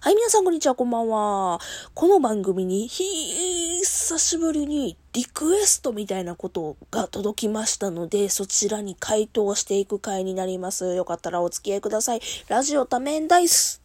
[0.00, 1.58] はい、皆さんこんにちは、こんばんは。
[1.92, 3.82] この番組に、久
[4.16, 10.94] しぶりにリクエストみたいなことが届きましたので、そちらに回答していく回になります。
[10.94, 12.20] よかったらお付き合いください。
[12.46, 13.82] ラジオ多面ダイス。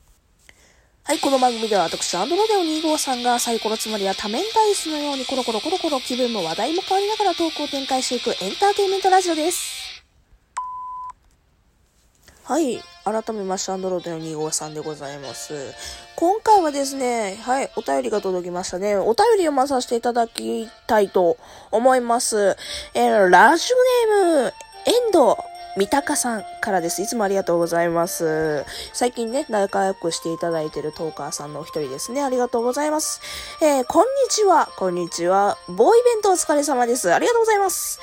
[1.03, 9.82] はい、この番組では私、アンドロデオ2号さんがサイコロつまりは多面ダイスのようにコロコロコロコロ気分も話題も変わりながらトークを展開していくエンターテインメントラジオです。
[12.53, 12.79] はい。
[13.03, 15.73] 改めまして、アンドロイドの2号さんでございます。
[16.15, 18.95] 今回はですね、はい、お便りが届きましたね。
[18.95, 21.37] お便り読まさせていただきたいと
[21.71, 22.55] 思います。
[22.93, 24.53] えー、ラジオネーム、
[24.85, 25.41] 遠藤
[25.77, 27.01] 三鷹さんからです。
[27.01, 28.63] いつもありがとうございます。
[28.93, 32.21] 最近ね、仲良くしていただいているトーカーさんのお一人ですね。
[32.21, 33.19] ありがとうございます。
[33.63, 34.69] えー、こんにちは。
[34.77, 35.57] こんにちは。
[35.67, 37.11] ボーイベントお疲れ様です。
[37.11, 37.99] ありがとうございます。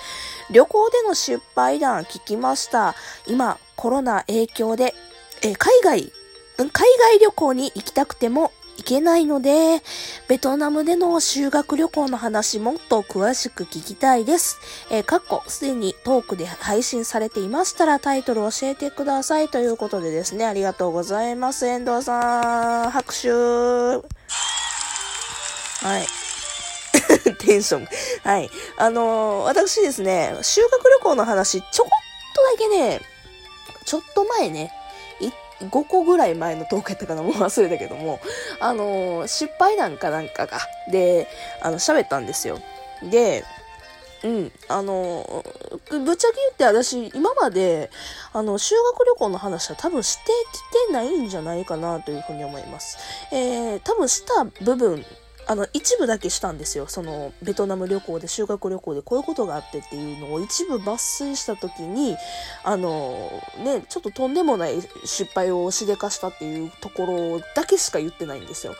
[0.50, 2.96] 旅行での失敗談聞きました。
[3.28, 4.94] 今、コロナ影響で、
[5.40, 6.12] え海外、
[6.58, 9.80] 海外旅行に行きたくても行けないので、
[10.28, 14.58] ベトナムでの修学旅行の話もっと詳しく聞きたいです。
[14.90, 21.66] えー、過去、すでにトークで配信されていましたらタイトル教えてくださいということでですね、ありがとうございます。
[21.66, 23.30] 遠藤さん、拍手。
[23.30, 24.00] は
[26.00, 26.06] い。
[27.40, 27.88] テンション。
[28.24, 28.50] はい。
[28.76, 33.00] あのー、私ですね、修学旅行の話、ちょこっとだけね、
[33.90, 34.70] ちょっと前ね、
[35.68, 38.20] 5個ぐらい前のトークやったかなもう忘れたけども、
[38.60, 40.60] あのー、失敗談かなんかが、
[40.92, 41.26] で、
[41.60, 42.60] あの、喋ったんですよ。
[43.02, 43.44] で、
[44.22, 47.90] うん、あのー、ぶっちゃけ言って私、今まで、
[48.32, 52.96] あの、修学旅行の話は多分してきてないんじゃないかなというふうに思います。
[53.32, 55.04] えー、多分した部分
[55.46, 56.86] あの、一部だけしたんですよ。
[56.86, 62.16] その、ベトナム旅行で、修学旅行でこういうことがあってっていうのを一部抜粋した時に、
[62.62, 68.74] あの、ね、ちょっととんでもない失敗をしでかしたっていうところだけしか言ってないんですよ。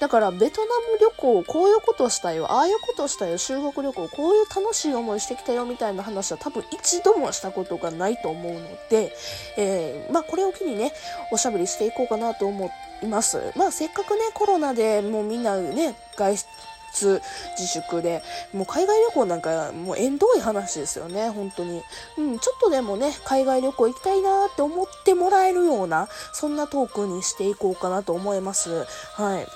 [0.00, 8.60] だから、ベトナム旅行、こういうことしたよ、ああいうことしたよ、修学旅行、こういう楽しい思いしてきたよ、みたいな話は多分一度もしたことがないと思うの
[8.90, 9.14] で、
[9.56, 10.92] えー、まあ、これを機にね、
[11.30, 13.52] おしゃべりしていこうかなと思って、います。
[13.56, 17.20] まあせっかくね、コロナでもうみんなね、外出
[17.58, 18.22] 自粛で、
[18.54, 21.82] もう海外旅行なんかもう縁遠い話ですよね、本当に。
[22.18, 28.86] うん、ちょっとでもね、海外旅行行きたいなって思ってもらえるような、そんなトークにしていこうかなと思います。
[29.14, 29.46] はい。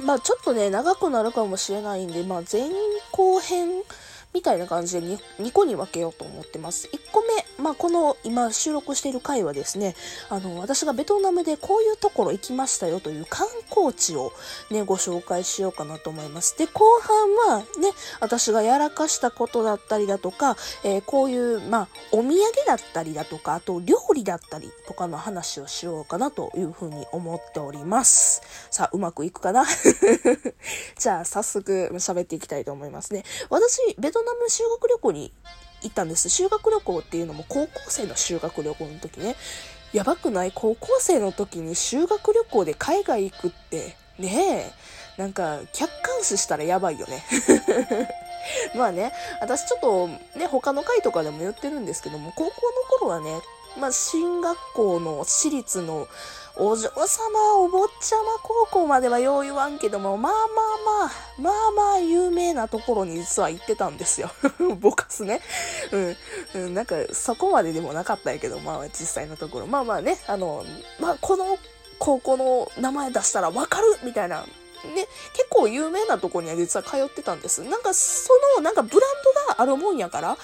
[0.00, 2.70] まあちょっとね、長くなるかもしれないんで、まあ前
[3.10, 3.82] 後編、
[4.38, 6.88] みたいな感じで 2, 2個に分けようと思ってます。
[6.92, 9.96] 1個目、まあ、この今収録している回はですね、
[10.30, 14.32] あの、私がベトナムでこういうところ行きましたよという観光地を
[14.70, 16.56] ね、ご紹介しようかなと思います。
[16.56, 17.90] で、後半はね、
[18.20, 28.40] 私がやらかしたことだったりだとか、えー、こういう、まあ、お土産だったりだとか、あと料理だったりとかの話をしようかなというふうに思っております。
[28.70, 29.64] さあ、うまくいくかな？
[30.98, 33.24] じゃあ、早速喋っていきたいと思いますね。
[33.50, 35.32] 私、ベトナム修学旅行に
[35.82, 36.28] 行ったんです。
[36.28, 39.36] 修学旅行っていうのも高校生の修学旅行の時ね。
[39.92, 40.52] やばくない？
[40.54, 44.72] 高校生の時に修学旅行で海外行くって、ね
[45.16, 47.24] え、なんか客観視したらやばいよね。
[48.74, 50.08] まあね、私ちょっと
[50.38, 52.52] ね、他の回とかでも言ってるんですけども、高校の
[52.98, 53.40] 頃はね、
[53.76, 56.08] まあ、進学校の私立の
[56.60, 64.30] お嬢様お坊ちゃま高校まではよう言わんけども、まあまあまあ、まあまあ有名なところに実は行ってたんですよ。
[64.80, 65.40] ボカスね。
[65.92, 66.16] うん。
[66.54, 69.66] うん、なんかそこまででもなかったんやけど、まあ実際のところ。
[69.66, 70.64] まあまあね、あの、
[70.98, 71.58] まあこの
[72.00, 74.44] 高校の名前出したらわかるみたいな
[74.84, 77.62] ね、結構有名なとこには実は通ってたんです。
[77.62, 79.00] なんかその、なんかブラン
[79.48, 80.36] ドがあるもんやから、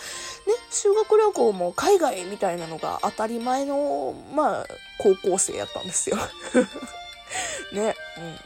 [0.71, 4.67] 修学旅行も海外みたいなのが当たり前の、まあ、
[4.99, 6.17] 高校生やったんですよ。
[7.73, 8.39] ね、うん。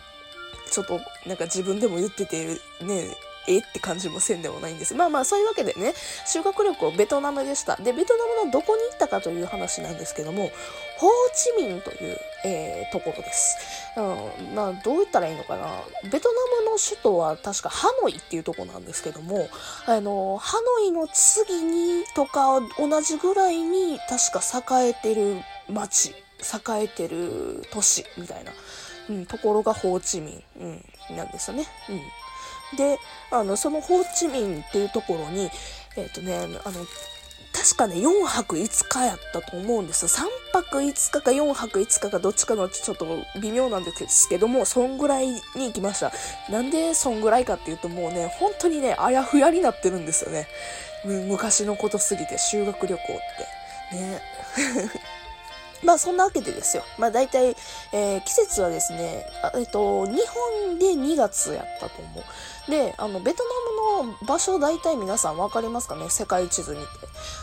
[0.70, 3.16] ちょっと、なんか自分でも言ってて、ね、
[3.48, 4.94] えって感じもせんでもないんです。
[4.94, 5.94] まあまあ、そういうわけでね、
[6.26, 7.76] 修学旅行ベトナムでした。
[7.76, 10.50] で、ベトナムのどこに行ったかという話なんですけども、
[10.98, 13.56] ホーチミンという、えー、ところです。
[13.96, 15.66] うん、まあ、どう言ったらいいのかな。
[16.10, 19.48] ベトナムの首都は確かハノイっていうとこなんですけども、
[19.86, 28.52] あの、ハノイの次にとか同じぐらいに確か栄えてる街、栄えてる都市みたいな、
[29.10, 31.66] うん、ところがホーチミン、うん、なんですよね。
[31.88, 32.00] うん。
[32.76, 32.98] で、
[33.30, 35.50] あの、そのホーチミンっていうところに、
[35.96, 36.86] えっ、ー、とね、あの、
[37.52, 43.06] 確かね、4泊5日やったと思うんです3泊5日か4泊5日かどっちかのちょっと
[43.40, 46.12] 微妙なんですけども、そんぐらいに行きました。
[46.50, 50.46] なんでそんぐらいかっていうともうね、本当にね、あやふやになってるんですよね。
[51.04, 53.96] 昔のことすぎて、修学旅行って。
[53.96, 54.22] ね。
[55.82, 56.84] まあそんなわけでですよ。
[56.98, 57.56] まあ大体、
[57.92, 59.24] えー、季節はですね、
[59.54, 60.20] えっと、日
[60.66, 62.24] 本で2月やったと思う。
[62.68, 63.44] で、あの、ベト
[63.98, 66.10] ナムの場所大体皆さんわかりますかね？
[66.10, 66.86] 世界地図見て。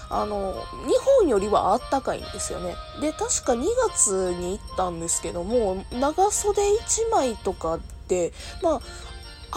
[0.10, 0.54] あの、
[0.88, 2.76] 日本よりはあったかいんですよね。
[3.02, 8.82] で、確か2月に行ったんですけども、長袖1枚とかって、まあ、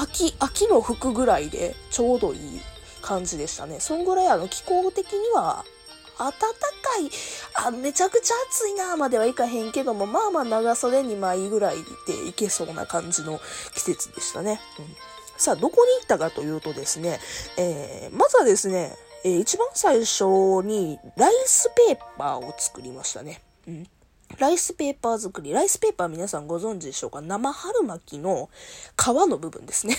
[0.02, 2.60] 秋、秋の服ぐらいでちょうどいい
[3.02, 3.80] 感じでしたね。
[3.80, 5.64] そんぐらいあの気候的には
[6.18, 6.46] 暖か
[7.00, 7.10] い、
[7.66, 11.76] あ、めちゃくちゃ暑いなまではいかへんけども、まあまあ長袖2枚ぐらい
[12.06, 13.40] でいけそうな感じの
[13.74, 14.60] 季節でしたね。
[14.78, 14.96] うん、
[15.38, 17.20] さあ、どこに行ったかというとですね、
[17.56, 20.24] えー、まずはですね、えー、一番最初
[20.64, 23.40] にライスペーパーを作りましたね。
[23.66, 23.86] うん
[24.36, 25.52] ライスペーパー作り。
[25.52, 27.22] ライスペーパー皆さんご存知でしょうか？
[27.22, 28.50] 生春巻きの
[28.94, 29.96] 皮の部分ですね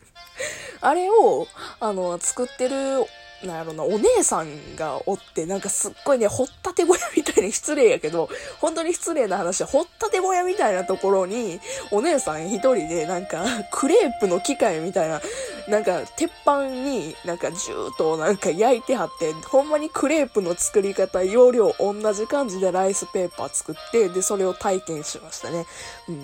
[0.82, 1.46] あれを、
[1.80, 3.06] あの、作ってる
[3.44, 8.28] なんやろな、お姉さんがおって、なんかすっごいね、掘ったて小屋みたいに失礼やけど、
[8.60, 11.60] 本当に失礼な話、掘ったて小屋みたいなところに、
[11.90, 15.20] お姉さん一人で、なんか、クレープの機械みたいな、
[15.68, 25.66] なんか、鉄板になんかジューとなんか焼いてはって、ほんまにクレープの作り方、容量同じ感じでライスペーパー作って、で、それを体験しましたね。
[26.08, 26.22] うん。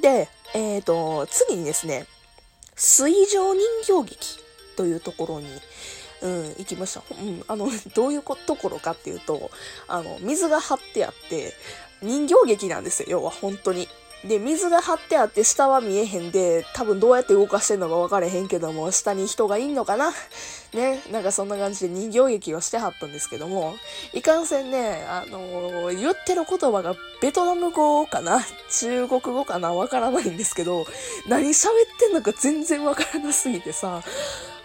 [0.00, 2.06] で、えっ、ー、と、次にですね、
[2.76, 4.38] 水上人形劇
[4.76, 5.48] というところに、
[6.22, 7.02] うん、行きました。
[7.10, 9.50] うん、あの、 どういうところかっていうと、
[9.88, 11.54] あの、水が張ってあって、
[12.00, 13.88] 人形劇なんですよ、要は本当に。
[14.24, 20.12] で、水が張ってあって下は見えへんで、多分どうやって動かしてんのか分かれへんけども、下に人がいんのかな？
[20.72, 23.74] ね、なんかそんな感じで人形劇をしてはったんですけども、
[24.12, 28.46] いかんせんね、あのー、言ってる言葉がベトナム語かな？
[28.70, 29.74] 中国語かな？
[29.74, 30.86] わからないんですけど、
[31.26, 34.04] 何喋ってんのか全然わからなすぎてさ、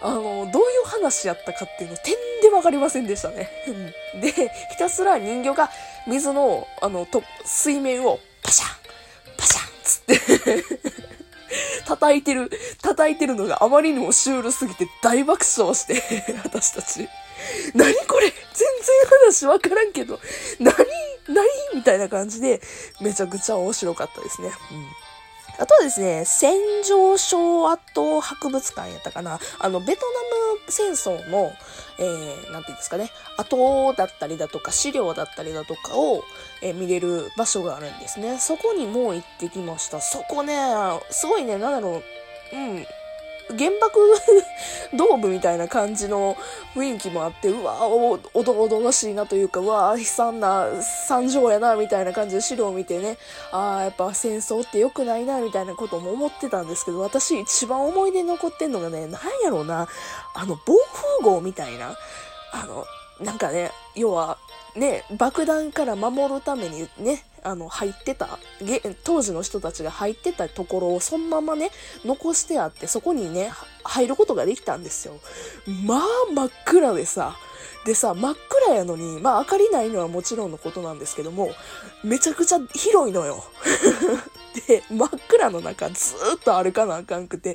[0.00, 3.50] あの、どういう話やったかっていうの、点でわかりませんでしたね。
[4.20, 5.70] で、ひたすら人形が
[6.06, 8.76] 水の、あの、と、水面をパシャン
[9.36, 10.64] パシャンつって
[11.86, 12.50] 叩いてる、
[12.82, 16.02] 叩いてるのがあまりにもシュールすぎて大爆笑して
[16.44, 17.08] 私たち。
[17.74, 18.28] 何これ？
[18.28, 20.20] 全然話わからんけど、
[20.58, 20.74] 何
[21.28, 21.46] 何？
[21.74, 22.60] みたいな感じで、
[23.00, 24.48] めちゃくちゃ面白かったですね。
[24.70, 25.07] うん
[25.58, 26.54] あとはですね、戦
[26.88, 29.40] 場昭和と博物館やったかな。
[29.58, 31.52] あの、ベトナム戦争の、
[31.98, 36.22] えー、なんて言うんですかね、跡だったりだとか、資料だったりだとかを、
[36.62, 38.38] えー、見れる場所があるんですね。
[38.38, 40.00] そこにもう行ってきました。
[40.00, 40.56] そこね、
[41.10, 42.02] すごいね、なんだろ
[42.52, 42.86] う、うん、
[43.56, 43.98] 原爆
[44.94, 46.36] ドームみたいな感じの
[46.74, 53.18] 雰囲気もあって、うわお、おどおどろしいなというか、うわ悲惨な惨状やな、みたいな感じで資料を見てね、
[53.52, 59.88] ああ、やっぱ戦争って良くないな、みたいなことも思ってたんですけど、私一番思い出に残ってんのがね、なんやろうな、
[60.34, 60.74] あの、防
[61.20, 61.96] 風壕みたいな、
[62.52, 62.84] あの、
[63.20, 64.38] なんかね、要は、
[64.76, 68.38] ね、爆弾から守るためにね、あの、入ってた、
[69.04, 71.70] 当時の人たちが入ってたところをそのままね、
[72.04, 73.52] 残してあって、そこにね、
[73.84, 75.18] 入ることができたんですよ。
[75.84, 76.02] まあ、
[76.32, 77.36] 真っ暗でさ、
[77.84, 78.36] でさ、真っ
[78.66, 81.50] 暗やのに、まあ、明かりないのはもちろんのことなんですけども、
[82.04, 83.44] めちゃくちゃ広いのよ。
[84.66, 87.50] で、真っ暗の中ずっと歩かなあかんくて、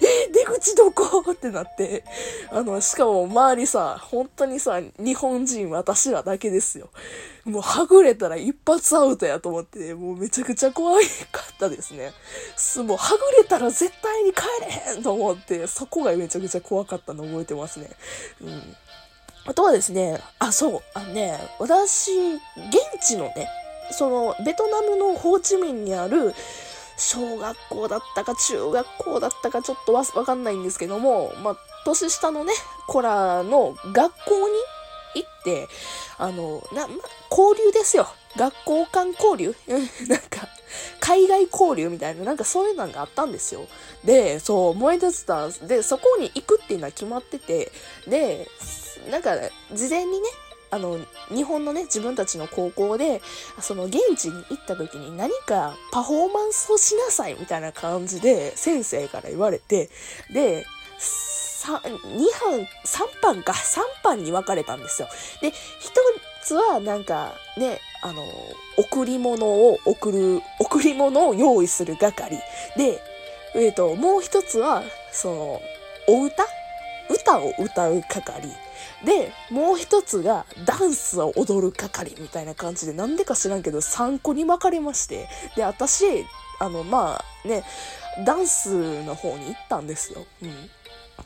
[0.00, 1.30] えー、出口どこ？
[1.30, 2.04] ってなって、
[2.50, 6.90] あの、しかも周りさ、本当にさ、日本人私らだけですよ。
[7.44, 11.06] もうはぐれたら一発アウトやと思って、もうめちゃくちゃ怖か
[11.54, 12.12] ったですね。
[12.84, 17.90] もうはぐれたら絶対に帰れへんと思って、そこがめちゃくちゃ怖かったの覚えてますね。
[18.42, 18.76] うん。
[19.46, 22.38] あとはですね、あ、そう、あのね、私、現
[23.02, 23.48] 地のね、
[23.92, 26.34] その、ベトナムのホーチミンにある、
[26.96, 31.56] 小学校だったか中学校だったかちょっとわわかんないんですけども、まあ、
[31.86, 32.52] 年下のね、
[32.86, 34.54] 子らの学校に
[35.14, 35.66] 行って、
[36.18, 36.94] あの、な、ま、
[37.30, 38.06] 交流ですよ。
[38.36, 39.54] 学校間交流？
[40.06, 40.46] なんか、
[41.00, 43.66] 海外交流みたいな、なんかそういうのがあったんですよ。
[44.04, 45.48] で、そう、思い出した。
[45.48, 47.72] で、そこに行くっていうのは決まってて、
[48.06, 48.46] で、
[49.10, 49.34] なんか、
[49.72, 50.28] 事前にね、
[50.70, 50.98] あの、
[51.28, 53.20] 日本のね、自分たちの高校で、
[53.60, 59.90] その現地に行った時に何かパフォーマンスをしなさいみたいな感じで先生から言われて、
[60.32, 60.64] で、
[61.60, 61.76] 2
[62.40, 62.66] 班、3
[63.20, 65.08] 班か、3班に分かれたんですよ。
[65.42, 65.52] で、1
[66.42, 68.24] つはなんかね、あの、
[68.78, 72.42] 贈り物を送る、贈り物を用意する係。
[72.76, 73.02] で、
[73.54, 75.62] えっ、ー、と、もう1つは、その、
[76.06, 76.46] お歌？
[77.10, 78.48] 歌を歌う係。
[79.04, 86.04] で、もう一つがダンスを踊る係みたいな感じで、なんでか知らんけど3個に分かれまして、で、私、
[86.58, 87.64] あの、まあね、
[88.24, 90.26] ダンスの方に行ったんですよ。
[90.42, 90.70] うん。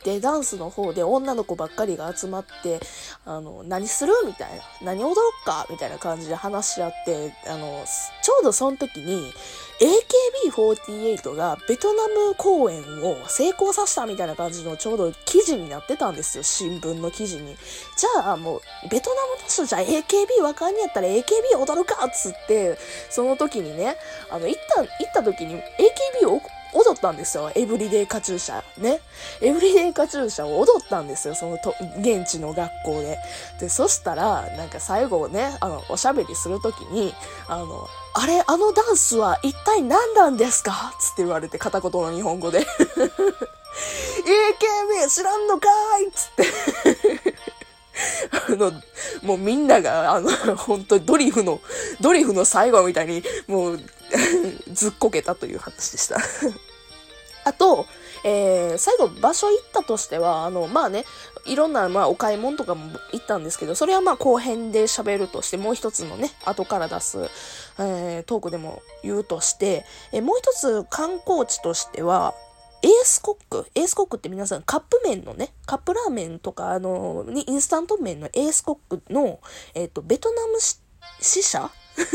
[0.02, 2.80] で、ダンスの方で女の子ばっかりが集まって、
[3.24, 4.92] あの、何するみたいな。
[4.92, 7.84] 何踊ろっかみたいな感じで話し合って、あの、
[8.22, 9.32] ちょうどその時に、
[10.54, 16.44] AKB48 がベトナム公演を成功させたみたいな感じのちょうど記事になってたんですよ。
[16.44, 17.56] 新聞の記事に。
[17.96, 22.78] じゃあもう、ベトナムの人じゃ AKB わかんねやったら AKB 踊るかっつって、
[23.10, 23.96] その時にね、
[24.30, 25.56] あの、行った、行った時に
[26.22, 26.40] AKB を
[26.74, 27.52] 踊ったんですよ。
[27.54, 28.62] エブリデイカチューシャ。
[28.78, 29.00] ね。
[29.40, 31.34] エブリデイカチューシャを踊ったんですよ。
[31.34, 33.18] そのと、現地の学校で。
[33.60, 37.14] で、そしたら、なんか最後ね、あの、おしゃべりするときに、
[37.48, 40.94] あの、あれ、あのダンスは一体何なんですか？
[41.00, 42.60] つって言われて、片言の日本語で。
[42.60, 42.66] AKB
[45.08, 46.12] 知らんのかーい？
[46.12, 46.44] つって
[48.50, 48.72] あの、
[49.22, 51.60] もうみんなが、あの、本当にドリフの、
[52.00, 53.80] ドリフの最後みたいに、もう
[54.72, 56.18] ずっこけたという話でした。
[57.44, 57.86] あと、
[58.24, 61.04] えー、最後場所行ったとしては、あの、まあね、
[61.44, 67.18] いろんな、まあ、お買い物とかも行ったんですけど、それはまあ、後編で喋るとして、もう一つのね、後から出す、
[67.78, 72.34] えー、トークでも言うとして、えー、もう一つ観光地としては、
[72.82, 73.66] エースコック？
[73.74, 79.40] エースコックって皆さんカップ麺のね、カップラーメンとか、あの、インスタント麺のエースコックの、
[79.74, 81.70] えっ、と、ベトナム支社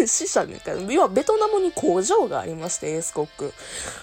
[0.05, 3.53] 支社ですか要はベトナムに工場がありまして、エースコック。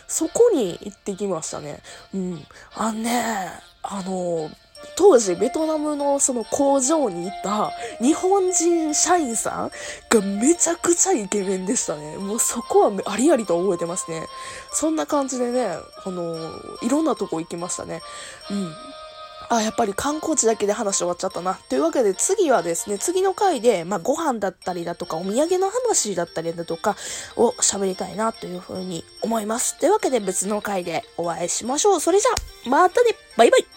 [0.07, 1.81] そこに行ってきましたね。
[2.15, 2.47] うん。
[2.75, 3.51] あのね、
[3.83, 4.51] あの、
[4.97, 9.71] 当時ベトナムのその工場にいた日本人社員さん
[10.09, 12.17] がめちゃくちゃイケメンでしたね。
[12.17, 14.23] もうそこはありありと覚えてますね。
[14.73, 15.67] そんな感じでね、
[16.05, 16.37] あの、
[16.83, 18.01] いろんなとこ行きましたね。
[18.51, 18.75] うん。
[19.49, 21.59] あ、やっぱり観光地だけで話終わっちゃったな。
[21.69, 26.97] というわけで次はですね、次の回で、まあ、ご飯だったりだとか、お土産の話だったりだとか
[27.37, 29.79] を喋りたいなというふうに思います。
[29.79, 32.01] というわけで別の回でお会いしましょう。
[32.01, 33.76] それじゃ、またねバイバイ